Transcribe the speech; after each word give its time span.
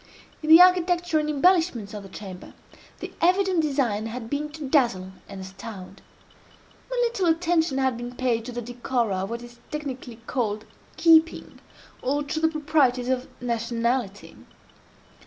In 0.41 0.49
the 0.49 0.59
architecture 0.63 1.19
and 1.19 1.29
embellishments 1.29 1.93
of 1.93 2.01
the 2.01 2.09
chamber, 2.09 2.55
the 3.01 3.13
evident 3.21 3.61
design 3.61 4.07
had 4.07 4.31
been 4.31 4.49
to 4.53 4.67
dazzle 4.67 5.11
and 5.29 5.41
astound. 5.41 6.01
Little 6.89 7.27
attention 7.27 7.77
had 7.77 7.97
been 7.97 8.15
paid 8.15 8.43
to 8.45 8.51
the 8.51 8.63
decora 8.63 9.17
of 9.21 9.29
what 9.29 9.43
is 9.43 9.59
technically 9.69 10.15
called 10.25 10.65
keeping, 10.97 11.59
or 12.01 12.23
to 12.23 12.39
the 12.39 12.47
proprieties 12.47 13.09
of 13.09 13.27
nationality. 13.39 14.35